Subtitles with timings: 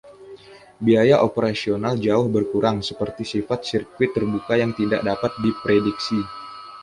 [0.85, 6.17] Biaya operasional jauh berkurang, seperti sifat sirkuit terbuka yang tidak dapat diprediksi.